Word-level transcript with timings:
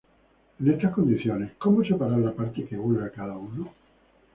En 0.59 0.67
estas 0.67 0.93
condiciones 0.95 1.51
¿cómo 1.59 1.83
separar 1.85 2.17
la 2.17 2.31
parte 2.33 2.65
que 2.65 2.75
vuelve 2.75 3.05
a 3.05 3.11
cada 3.11 3.37
uno?. 3.37 3.71